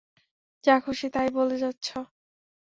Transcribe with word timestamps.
যা 0.63 0.75
খুশিঁ 0.79 1.09
তাই 1.13 1.29
বলে 1.29 1.55
যাচ্ছ। 1.57 1.87